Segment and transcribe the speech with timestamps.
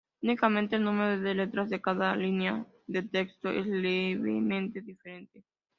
[0.23, 5.43] Únicamente el número de letras en cada línea de texto es levemente diferente.